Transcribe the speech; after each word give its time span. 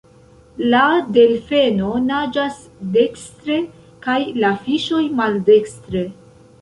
La 0.69 0.85
Delfeno 1.17 1.91
naĝas 2.05 2.57
dekstre, 2.95 3.59
kaj 4.07 4.17
la 4.45 4.55
Fiŝoj 4.65 5.03
maldekstre. 5.21 6.03